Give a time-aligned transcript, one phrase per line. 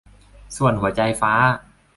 [0.57, 1.33] ส่วนหัวใจฟ้า